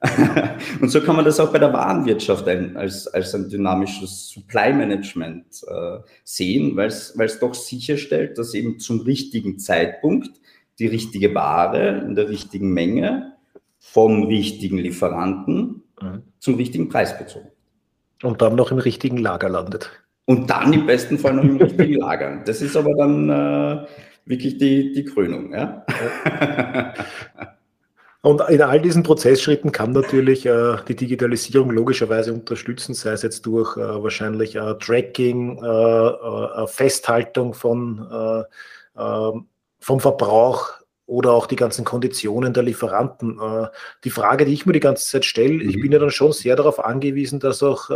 [0.82, 4.72] Und so kann man das auch bei der Warenwirtschaft ein, als, als ein dynamisches Supply
[4.72, 10.32] Management äh, sehen, weil es doch sicherstellt, dass eben zum richtigen Zeitpunkt
[10.80, 13.34] die richtige Ware in der richtigen Menge
[13.80, 16.24] vom richtigen Lieferanten mhm.
[16.40, 17.50] zum richtigen Preis bezogen.
[18.24, 19.92] Und dann noch im richtigen Lager landet.
[20.26, 22.42] Und dann im besten Fall noch im richtigen Lager.
[22.46, 23.86] Das ist aber dann äh,
[24.30, 25.52] wirklich die, die Krönung.
[25.52, 25.84] Ja?
[28.22, 33.46] Und in all diesen Prozessschritten kann natürlich äh, die Digitalisierung logischerweise unterstützen, sei es jetzt
[33.46, 39.48] durch äh, wahrscheinlich äh, Tracking, äh, äh, Festhaltung von, äh, ähm,
[39.80, 40.70] vom Verbrauch
[41.06, 43.40] oder auch die ganzen Konditionen der Lieferanten.
[44.04, 45.70] die Frage, die ich mir die ganze Zeit stelle, mhm.
[45.70, 47.90] ich bin ja dann schon sehr darauf angewiesen, dass auch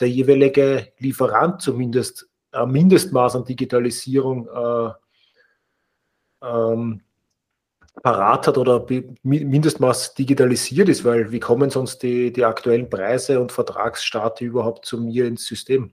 [0.00, 4.48] der jeweilige Lieferant zumindest ein Mindestmaß an Digitalisierung
[6.42, 7.02] ähm,
[8.02, 8.86] parat hat oder
[9.22, 15.00] Mindestmaß digitalisiert ist, weil wie kommen sonst die, die aktuellen Preise und Vertragsstarte überhaupt zu
[15.00, 15.92] mir ins System?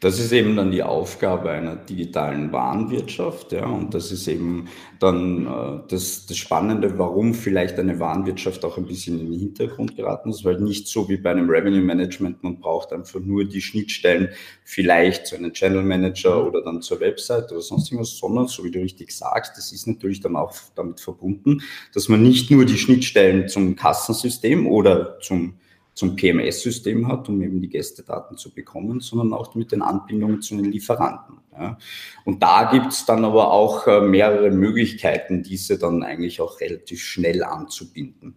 [0.00, 3.52] Das ist eben dann die Aufgabe einer digitalen Warenwirtschaft.
[3.52, 8.76] Ja, und das ist eben dann äh, das, das Spannende, warum vielleicht eine Warenwirtschaft auch
[8.76, 12.42] ein bisschen in den Hintergrund geraten ist, weil nicht so wie bei einem Revenue Management,
[12.42, 14.28] man braucht einfach nur die Schnittstellen
[14.64, 18.70] vielleicht zu einem Channel Manager oder dann zur Website oder sonst irgendwas, sondern, so wie
[18.70, 21.62] du richtig sagst, das ist natürlich dann auch damit verbunden,
[21.94, 25.54] dass man nicht nur die Schnittstellen zum Kassensystem oder zum
[25.96, 30.54] zum PMS-System hat, um eben die Gästedaten zu bekommen, sondern auch mit den Anbindungen zu
[30.54, 31.38] den Lieferanten.
[31.58, 31.78] Ja.
[32.26, 37.00] Und da gibt es dann aber auch äh, mehrere Möglichkeiten, diese dann eigentlich auch relativ
[37.02, 38.36] schnell anzubinden.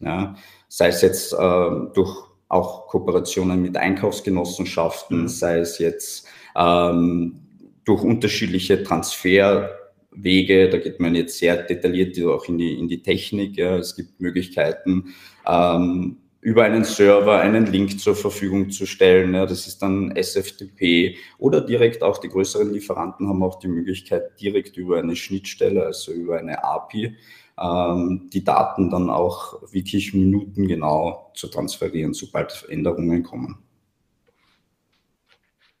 [0.00, 0.36] Ja.
[0.68, 2.14] Sei es jetzt äh, durch
[2.48, 5.28] auch Kooperationen mit Einkaufsgenossenschaften, mhm.
[5.28, 7.40] sei es jetzt ähm,
[7.86, 13.56] durch unterschiedliche Transferwege, da geht man jetzt sehr detailliert auch in die, in die Technik.
[13.56, 13.78] Ja.
[13.78, 15.14] Es gibt Möglichkeiten,
[15.46, 19.32] ähm, über einen Server einen Link zur Verfügung zu stellen.
[19.32, 24.38] Ja, das ist dann SFTP oder direkt auch die größeren Lieferanten haben auch die Möglichkeit,
[24.38, 27.16] direkt über eine Schnittstelle, also über eine API,
[27.58, 33.64] ähm, die Daten dann auch wirklich minutengenau zu transferieren, sobald Änderungen kommen.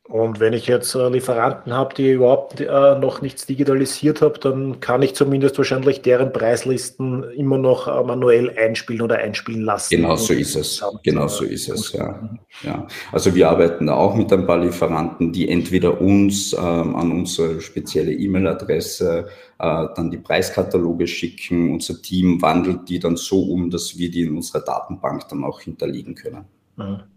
[0.06, 4.80] Und wenn ich jetzt äh, Lieferanten habe, die überhaupt äh, noch nichts digitalisiert haben, dann
[4.80, 9.96] kann ich zumindest wahrscheinlich deren Preislisten immer noch äh, manuell einspielen oder einspielen lassen.
[9.96, 10.84] Genau so ist es.
[11.02, 12.20] Genau so ist es, ja.
[12.62, 12.86] ja.
[13.12, 17.62] Also wir arbeiten da auch mit ein paar Lieferanten, die entweder uns ähm, an unsere
[17.62, 19.26] spezielle E-Mail-Adresse
[19.58, 21.72] äh, dann die Preiskataloge schicken.
[21.72, 25.62] Unser Team wandelt die dann so um, dass wir die in unserer Datenbank dann auch
[25.62, 26.44] hinterlegen können.
[26.76, 27.13] Mhm.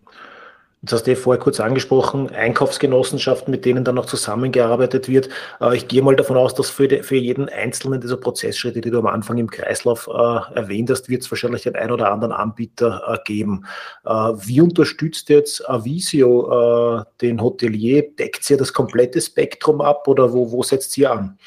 [0.83, 5.27] Jetzt hast du vorher kurz angesprochen, Einkaufsgenossenschaften, mit denen dann noch zusammengearbeitet wird.
[5.59, 8.99] Äh, ich gehe mal davon aus, dass für, für jeden einzelnen dieser Prozessschritte, die du
[8.99, 13.01] am Anfang im Kreislauf äh, erwähnt hast, wird es wahrscheinlich den einen oder anderen Anbieter
[13.07, 13.65] äh, geben.
[14.03, 18.03] Wie unterstützt jetzt Avisio den Hotelier?
[18.17, 21.37] Deckt sie das komplette Spektrum ab oder wo, wo setzt sie an?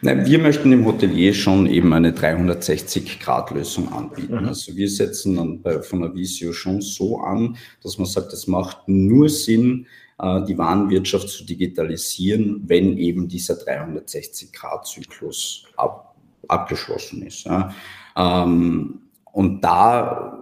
[0.00, 4.42] Nein, wir möchten dem Hotelier schon eben eine 360-Grad-Lösung anbieten.
[4.42, 4.48] Mhm.
[4.48, 8.86] Also wir setzen dann bei, von Avisio schon so an, dass man sagt, es macht
[8.86, 9.86] nur Sinn,
[10.20, 16.14] äh, die Warenwirtschaft zu digitalisieren, wenn eben dieser 360-Grad-Zyklus ab,
[16.46, 17.44] abgeschlossen ist.
[17.44, 17.74] Ja.
[18.16, 19.00] Ähm,
[19.32, 20.37] und da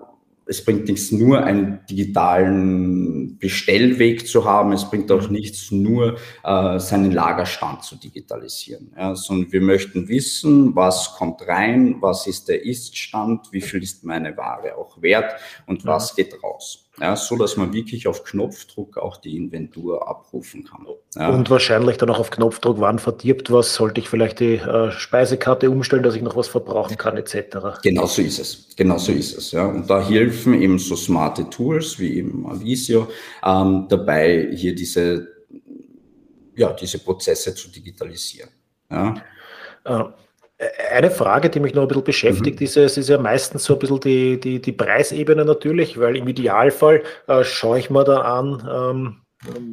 [0.48, 4.72] es bringt nichts, nur einen digitalen Bestellweg zu haben.
[4.72, 8.92] Es bringt auch nichts, nur äh, seinen Lagerstand zu digitalisieren.
[8.96, 14.04] Ja, sondern wir möchten wissen, was kommt rein, was ist der Iststand, wie viel ist
[14.04, 15.35] meine Ware auch wert
[15.66, 16.86] und was geht raus.
[17.00, 20.87] Ja, so dass man wirklich auf Knopfdruck auch die Inventur abrufen kann.
[21.14, 21.28] Ja.
[21.28, 25.70] Und wahrscheinlich dann auch auf Knopfdruck, wann verdirbt was, sollte ich vielleicht die äh, Speisekarte
[25.70, 27.80] umstellen, dass ich noch was verbrauchen kann, etc.
[27.82, 28.74] Genau so ist es.
[28.76, 29.52] Genau so ist es.
[29.52, 29.66] Ja.
[29.66, 33.09] Und da helfen eben so smarte Tools wie eben Avisio
[33.44, 35.28] ähm, dabei, hier diese,
[36.56, 38.50] ja, diese Prozesse zu digitalisieren.
[38.90, 39.14] Ja.
[39.85, 40.04] Äh,
[40.90, 42.64] eine Frage, die mich noch ein bisschen beschäftigt, mhm.
[42.66, 46.27] ist, es ist ja meistens so ein bisschen die, die, die Preisebene natürlich, weil im
[46.29, 49.16] Idealfall äh, schaue ich mir da an, ähm,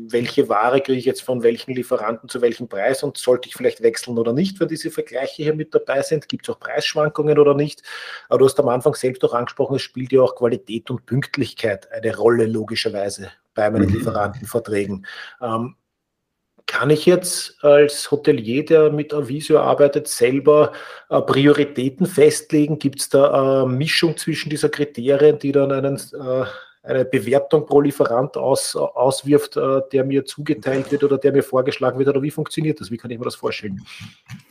[0.09, 3.81] welche Ware kriege ich jetzt von welchen Lieferanten zu welchem Preis und sollte ich vielleicht
[3.81, 6.27] wechseln oder nicht, wenn diese Vergleiche hier mit dabei sind?
[6.27, 7.81] Gibt es auch Preisschwankungen oder nicht?
[8.27, 11.89] Aber du hast am Anfang selbst auch angesprochen, es spielt ja auch Qualität und Pünktlichkeit
[11.91, 13.95] eine Rolle, logischerweise, bei meinen mhm.
[13.95, 15.07] Lieferantenverträgen.
[15.41, 15.75] Ähm,
[16.65, 20.71] kann ich jetzt als Hotelier, der mit Avisio arbeitet, selber
[21.09, 22.79] äh, Prioritäten festlegen?
[22.79, 26.45] Gibt es da eine Mischung zwischen dieser Kriterien, die dann einen, äh,
[26.83, 31.97] eine Bewertung pro Lieferant aus, auswirft, äh, der mir zugeteilt wird oder der mir vorgeschlagen
[31.97, 32.09] wird?
[32.09, 32.91] Oder wie funktioniert das?
[32.91, 33.81] Wie kann ich mir das vorstellen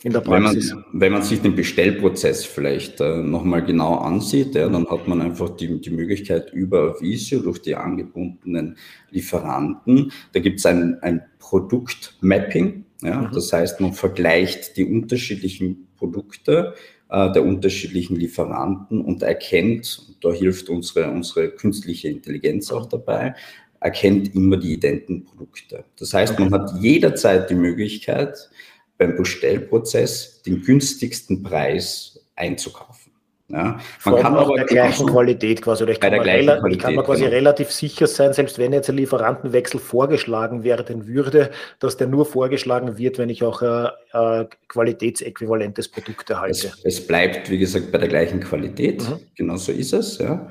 [0.01, 0.71] in der Praxis?
[0.71, 5.07] Wenn man, wenn man sich den Bestellprozess vielleicht äh, nochmal genau ansieht, ja, dann hat
[5.07, 8.77] man einfach die, die Möglichkeit über Avisio durch die angebundenen
[9.11, 12.85] Lieferanten, da gibt es ein, ein Produktmapping.
[13.03, 13.21] Ja?
[13.21, 13.31] Mhm.
[13.31, 16.73] Das heißt, man vergleicht die unterschiedlichen Produkte
[17.13, 23.35] der unterschiedlichen Lieferanten und erkennt, da hilft unsere, unsere künstliche Intelligenz auch dabei,
[23.79, 25.85] erkennt immer die identen Produkte.
[25.99, 28.49] Das heißt, man hat jederzeit die Möglichkeit,
[28.97, 33.02] beim Bestellprozess den günstigsten Preis einzukaufen.
[33.49, 36.81] Ja, man kann aber der gleichen Qualität quasi, oder ich kann, bei der gleichen Qualität,
[36.81, 37.35] kann man quasi genau.
[37.35, 42.97] relativ sicher sein, selbst wenn jetzt ein Lieferantenwechsel vorgeschlagen werden würde, dass der nur vorgeschlagen
[42.97, 46.67] wird, wenn ich auch ein, äh, ein qualitätsäquivalentes Produkt erhalte.
[46.67, 49.19] Es, es, bleibt, wie gesagt, bei der gleichen Qualität, mhm.
[49.35, 50.19] genau so ist es.
[50.19, 50.49] Ja.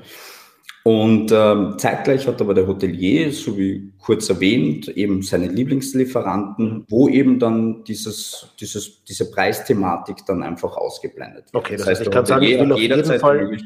[0.85, 7.07] Und ähm, zeitgleich hat aber der Hotelier, so wie kurz erwähnt, eben seine Lieblingslieferanten, wo
[7.07, 11.63] eben dann dieses, dieses, diese Preisthematik dann einfach ausgeblendet wird.
[11.63, 13.57] Okay, das, heißt, ich kann sagen, ich will auf jeden Fall,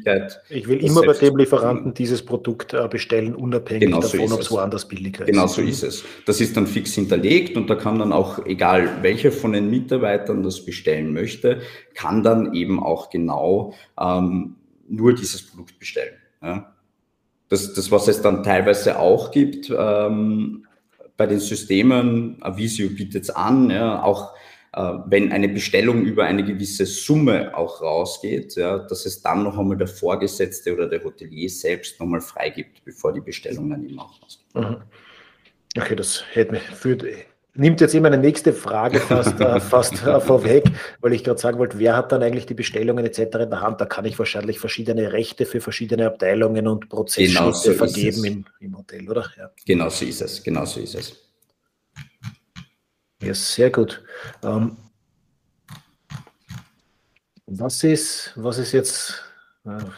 [0.48, 4.40] ich will immer bei dem Lieferanten dieses Produkt äh, bestellen, unabhängig genau davon, so ob
[4.40, 5.26] es woanders billiger ist.
[5.26, 6.04] Genau so ist es.
[6.24, 10.44] Das ist dann fix hinterlegt und da kann dann auch, egal welcher von den Mitarbeitern
[10.44, 11.62] das bestellen möchte,
[11.94, 14.54] kann dann eben auch genau ähm,
[14.88, 16.14] nur dieses Produkt bestellen.
[16.40, 16.74] Ja?
[17.48, 20.66] Das, das, was es dann teilweise auch gibt ähm,
[21.16, 24.34] bei den Systemen, Avisio bietet es an, ja, auch
[24.72, 29.58] äh, wenn eine Bestellung über eine gewisse Summe auch rausgeht, ja, dass es dann noch
[29.58, 34.22] einmal der Vorgesetzte oder der Hotelier selbst nochmal freigibt, bevor die Bestellung dann eben auch
[34.22, 34.54] rausgeht.
[34.54, 34.76] Mhm.
[35.76, 37.02] Okay, das hätte mich, führt
[37.58, 40.64] nimmt jetzt immer eine nächste Frage fast, äh, fast äh, vorweg,
[41.00, 43.18] weil ich gerade sagen wollte, wer hat dann eigentlich die Bestellungen etc.
[43.18, 43.80] in der Hand?
[43.80, 48.44] Da kann ich wahrscheinlich verschiedene Rechte für verschiedene Abteilungen und Prozessschritte genau so vergeben im,
[48.60, 49.26] im, Hotel, oder?
[49.36, 49.50] Ja.
[49.66, 51.16] Genau so ist es, genau so ist es.
[53.20, 54.02] Ja, sehr gut.
[54.42, 54.76] Ähm,
[57.46, 59.27] was ist, was ist jetzt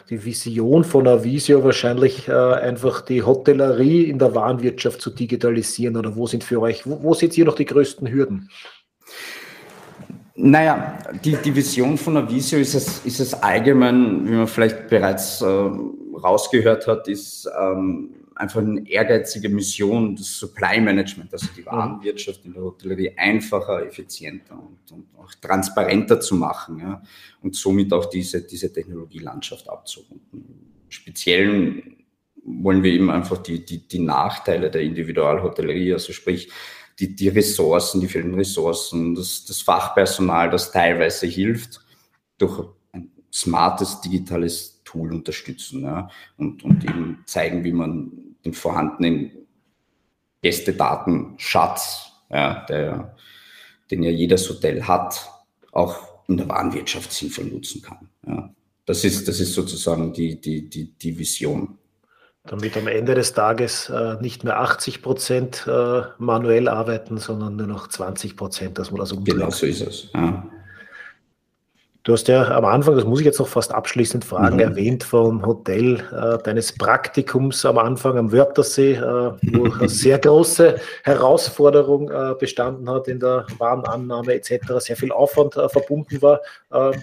[0.09, 6.15] die Vision von Avisio wahrscheinlich äh, einfach die Hotellerie in der Warenwirtschaft zu digitalisieren oder
[6.15, 8.49] wo sind für euch, wo, wo seht ihr noch die größten Hürden?
[10.35, 15.41] Naja, die, die Vision von Avisio ist es, ist es allgemein, wie man vielleicht bereits
[15.41, 21.67] äh, rausgehört hat, ist ähm, einfach eine ehrgeizige Mission, das Supply Management, also die mhm.
[21.67, 27.01] Warenwirtschaft in der Hotellerie einfacher, effizienter und, und auch transparenter zu machen ja,
[27.41, 30.85] und somit auch diese, diese Technologielandschaft abzurunden.
[30.89, 31.83] Speziell
[32.43, 36.51] wollen wir eben einfach die, die, die Nachteile der Individualhotellerie, also sprich
[36.99, 41.81] die, die Ressourcen, die vielen Ressourcen, das, das Fachpersonal, das teilweise hilft,
[42.39, 48.11] durch ein smartes digitales Tool unterstützen ja, und, und eben zeigen, wie man
[48.45, 49.31] den vorhandenen
[50.41, 53.15] Gästedatenschatz, ja, der,
[53.89, 55.29] den ja jedes Hotel hat,
[55.71, 58.09] auch in der Warenwirtschaft sinnvoll nutzen kann.
[58.25, 58.53] Ja.
[58.85, 61.77] Das, ist, das ist sozusagen die, die, die, die Vision.
[62.43, 67.67] Damit am Ende des Tages äh, nicht mehr 80 Prozent äh, manuell arbeiten, sondern nur
[67.67, 69.35] noch 20 Prozent, dass man das umdreht.
[69.35, 70.09] Genau so ist es.
[70.13, 70.49] Ja.
[72.03, 74.61] Du hast ja am Anfang, das muss ich jetzt noch fast abschließend fragen, mhm.
[74.61, 80.79] erwähnt vom Hotel äh, deines Praktikums am Anfang am Wörthersee, äh, wo eine sehr große
[81.03, 86.39] Herausforderung äh, bestanden hat in der Warenannahme etc., sehr viel Aufwand äh, verbunden war.
[86.71, 86.97] Äh,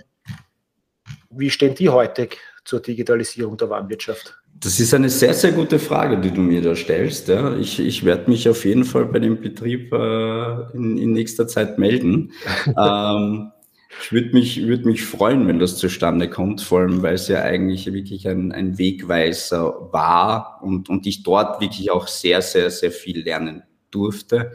[1.31, 2.29] wie stehen die heute
[2.65, 4.37] zur Digitalisierung der Warenwirtschaft?
[4.61, 7.29] Das ist eine sehr, sehr gute Frage, die du mir da stellst.
[7.29, 7.55] Ja.
[7.57, 11.79] Ich, ich werde mich auf jeden Fall bei dem Betrieb äh, in, in, nächster Zeit
[11.79, 12.33] melden.
[12.67, 13.53] ähm,
[13.89, 17.43] ich würde mich, würd mich freuen, wenn das zustande kommt, vor allem weil es ja
[17.43, 22.91] eigentlich wirklich ein, ein Wegweiser war und, und ich dort wirklich auch sehr, sehr, sehr
[22.91, 24.53] viel lernen durfte.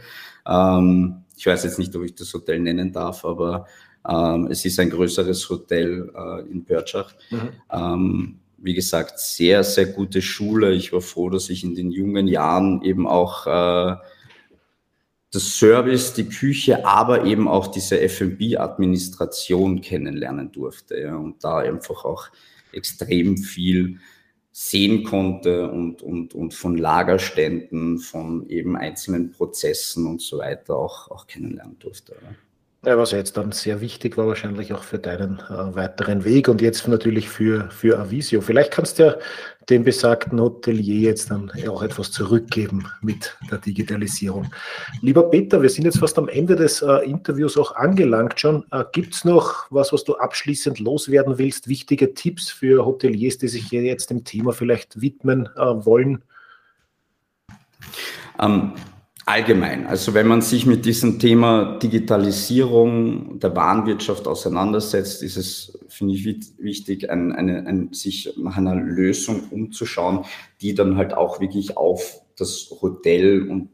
[0.47, 3.65] Ähm, ich weiß jetzt nicht, ob ich das Hotel nennen darf, aber
[4.07, 7.13] ähm, es ist ein größeres Hotel äh, in Pörtschach.
[7.31, 7.49] Mhm.
[7.71, 10.73] Ähm, wie gesagt, sehr, sehr gute Schule.
[10.73, 13.95] Ich war froh, dass ich in den jungen Jahren eben auch äh,
[15.33, 22.05] das Service, die Küche, aber eben auch diese F&B-Administration kennenlernen durfte ja, und da einfach
[22.05, 22.27] auch
[22.71, 23.99] extrem viel
[24.51, 31.09] sehen konnte und, und, und von Lagerständen, von eben einzelnen Prozessen und so weiter auch,
[31.09, 32.13] auch kennenlernen durfte.
[32.21, 32.35] Ja.
[32.85, 36.61] Ja, was jetzt dann sehr wichtig war, wahrscheinlich auch für deinen äh, weiteren Weg und
[36.61, 38.41] jetzt natürlich für, für Avisio.
[38.41, 39.15] Vielleicht kannst du ja
[39.69, 44.51] dem besagten Hotelier jetzt dann auch etwas zurückgeben mit der Digitalisierung.
[44.99, 48.65] Lieber Peter, wir sind jetzt fast am Ende des äh, Interviews auch angelangt schon.
[48.71, 51.69] Äh, Gibt es noch was, was du abschließend loswerden willst?
[51.69, 56.21] Wichtige Tipps für Hoteliers, die sich jetzt dem Thema vielleicht widmen äh, wollen?
[58.41, 58.73] Ähm,
[59.25, 66.15] Allgemein, also wenn man sich mit diesem Thema Digitalisierung der Warenwirtschaft auseinandersetzt, ist es, finde
[66.15, 66.25] ich,
[66.57, 70.25] wichtig, ein, eine, ein, sich nach einer Lösung umzuschauen,
[70.59, 73.69] die dann halt auch wirklich auf das Hotel und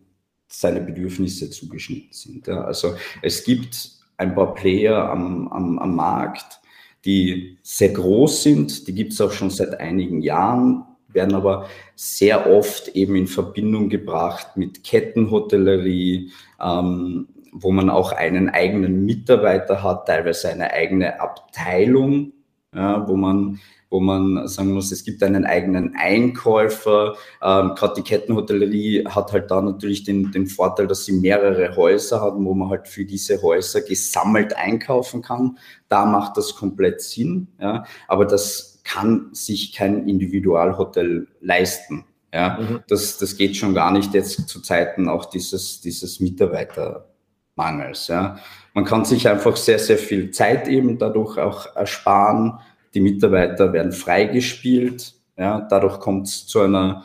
[0.47, 2.47] seine Bedürfnisse zugeschnitten sind.
[2.47, 2.61] Ja.
[2.61, 6.59] Also es gibt ein paar Player am, am, am Markt,
[7.05, 12.49] die sehr groß sind, die gibt es auch schon seit einigen Jahren, werden aber sehr
[12.49, 20.07] oft eben in Verbindung gebracht mit Kettenhotellerie, ähm, wo man auch einen eigenen Mitarbeiter hat,
[20.07, 22.33] teilweise eine eigene Abteilung,
[22.73, 27.15] ja, wo man wo man sagen muss, es gibt einen eigenen Einkäufer.
[27.41, 32.21] Ähm, Gerade die Kettenhotellerie hat halt da natürlich den, den Vorteil, dass sie mehrere Häuser
[32.21, 35.57] haben, wo man halt für diese Häuser gesammelt einkaufen kann.
[35.87, 37.47] Da macht das komplett Sinn.
[37.59, 37.83] Ja.
[38.07, 42.05] Aber das kann sich kein Individualhotel leisten.
[42.33, 42.79] Ja, mhm.
[42.87, 48.07] das, das geht schon gar nicht jetzt zu Zeiten auch dieses, dieses Mitarbeitermangels.
[48.07, 48.37] Ja.
[48.73, 52.59] Man kann sich einfach sehr, sehr viel Zeit eben dadurch auch ersparen.
[52.93, 55.13] Die Mitarbeiter werden freigespielt.
[55.37, 57.03] Ja, dadurch kommt es zu einer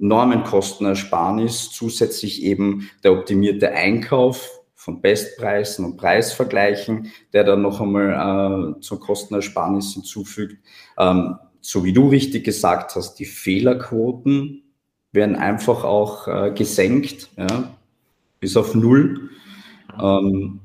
[0.00, 1.70] enormen Kostenersparnis.
[1.70, 9.00] Zusätzlich eben der optimierte Einkauf von Bestpreisen und Preisvergleichen, der dann noch einmal äh, zur
[9.00, 10.58] Kostenersparnis hinzufügt.
[10.98, 14.62] Ähm, so wie du richtig gesagt hast, die Fehlerquoten
[15.12, 17.74] werden einfach auch äh, gesenkt, ja,
[18.40, 19.30] bis auf null.
[19.98, 20.60] Ähm,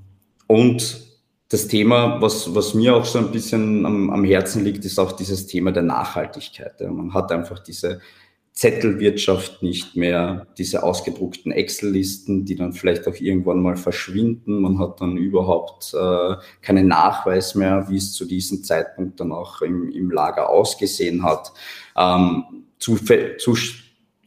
[0.47, 1.07] und
[1.47, 5.13] das Thema, was, was mir auch so ein bisschen am, am Herzen liegt, ist auch
[5.13, 6.73] dieses Thema der Nachhaltigkeit.
[6.81, 6.91] Ja.
[6.91, 8.01] Man hat einfach diese
[8.59, 14.59] Zettelwirtschaft nicht mehr, diese ausgedruckten Excel-Listen, die dann vielleicht auch irgendwann mal verschwinden.
[14.59, 19.61] Man hat dann überhaupt äh, keinen Nachweis mehr, wie es zu diesem Zeitpunkt dann auch
[19.61, 21.53] im, im Lager ausgesehen hat.
[21.95, 22.97] Ähm, zu,
[23.37, 23.55] zu,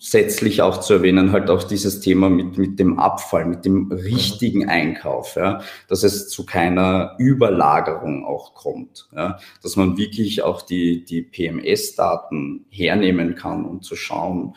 [0.02, 4.68] zusätzlich auch zu erwähnen, halt auch dieses Thema mit, mit dem Abfall, mit dem richtigen
[4.68, 11.04] Einkauf, ja, dass es zu keiner Überlagerung auch kommt, ja, dass man wirklich auch die,
[11.04, 14.56] die PMS-Daten hernehmen kann, um zu schauen,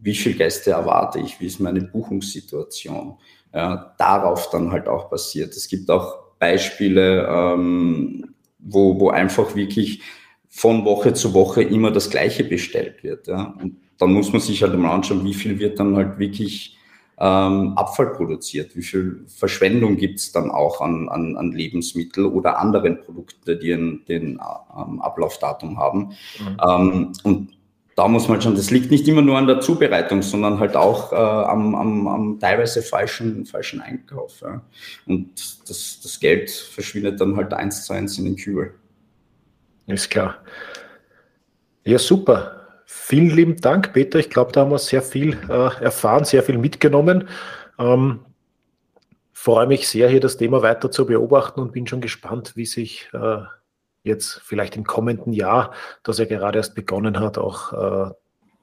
[0.00, 3.16] wie viele Gäste erwarte ich, wie ist meine Buchungssituation,
[3.54, 5.54] ja, darauf dann halt auch basiert.
[5.54, 10.02] Es gibt auch Beispiele, ähm, wo, wo einfach wirklich
[10.48, 13.28] von Woche zu Woche immer das Gleiche bestellt wird.
[13.28, 13.54] Ja.
[13.62, 16.78] Und dann muss man sich halt mal anschauen, wie viel wird dann halt wirklich
[17.18, 22.58] ähm, Abfall produziert, wie viel Verschwendung gibt es dann auch an, an, an Lebensmittel oder
[22.58, 24.40] anderen Produkten, die den, den
[24.74, 26.12] ähm, Ablaufdatum haben.
[26.38, 26.56] Mhm.
[26.66, 27.50] Ähm, und
[27.94, 31.12] da muss man schon, das liegt nicht immer nur an der Zubereitung, sondern halt auch
[31.12, 34.40] äh, am, am, am teilweise falschen, falschen Einkauf.
[34.40, 34.62] Ja.
[35.06, 38.72] Und das, das Geld verschwindet dann halt eins zu eins in den Kübel.
[39.86, 40.38] Ist klar.
[41.84, 42.59] Ja, super.
[42.92, 44.18] Vielen lieben Dank, Peter.
[44.18, 47.28] Ich glaube, da haben wir sehr viel äh, erfahren, sehr viel mitgenommen.
[47.78, 48.20] Ähm,
[49.32, 53.08] freue mich sehr, hier das Thema weiter zu beobachten und bin schon gespannt, wie sich
[53.12, 53.42] äh,
[54.02, 55.72] jetzt vielleicht im kommenden Jahr,
[56.02, 57.72] das er gerade erst begonnen hat, auch
[58.08, 58.12] äh,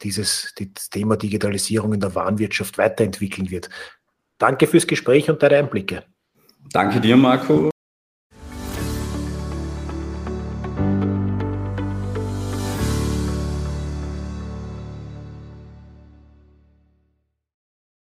[0.03, 3.69] dieses das Thema Digitalisierung in der Warenwirtschaft weiterentwickeln wird.
[4.39, 6.03] Danke fürs Gespräch und deine Einblicke.
[6.73, 7.71] Danke dir, Marco.